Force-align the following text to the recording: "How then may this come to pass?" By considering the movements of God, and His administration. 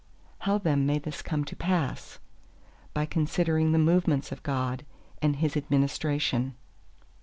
"How 0.39 0.57
then 0.57 0.87
may 0.87 0.97
this 0.97 1.21
come 1.21 1.45
to 1.45 1.55
pass?" 1.55 2.17
By 2.91 3.05
considering 3.05 3.71
the 3.71 3.77
movements 3.77 4.31
of 4.31 4.41
God, 4.41 4.83
and 5.21 5.35
His 5.35 5.55
administration. 5.55 6.55